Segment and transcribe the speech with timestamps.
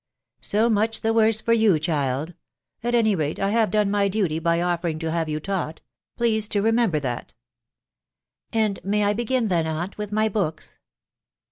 [0.51, 2.33] "So much the worse for you, child!....
[2.81, 5.79] At any rate, I have done my duty by offering to have you taught:
[6.17, 7.35] please to remember that""
[8.51, 10.79] And may I begin then, aunt, with my books